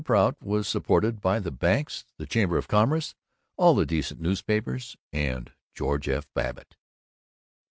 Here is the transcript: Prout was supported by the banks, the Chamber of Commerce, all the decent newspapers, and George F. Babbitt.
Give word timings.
Prout 0.03 0.35
was 0.41 0.67
supported 0.67 1.21
by 1.21 1.37
the 1.37 1.51
banks, 1.51 2.05
the 2.17 2.25
Chamber 2.25 2.57
of 2.57 2.67
Commerce, 2.67 3.13
all 3.55 3.75
the 3.75 3.85
decent 3.85 4.19
newspapers, 4.19 4.97
and 5.13 5.51
George 5.75 6.09
F. 6.09 6.27
Babbitt. 6.33 6.75